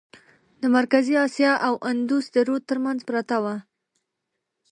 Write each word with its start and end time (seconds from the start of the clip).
د 0.61 0.63
مرکزي 0.77 1.13
آسیا 1.25 1.53
او 1.67 1.73
اندوس 1.89 2.25
د 2.35 2.37
رود 2.47 2.63
ترمنځ 2.69 2.99
پرته 3.09 3.37
وه. 3.43 3.55